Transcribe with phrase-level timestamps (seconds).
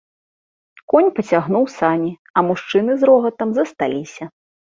[0.93, 4.23] Конь пацягнуў сані, а мужчыны з рогатам засталіся.